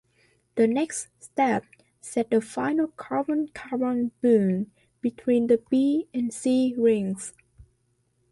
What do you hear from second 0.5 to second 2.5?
The next step set the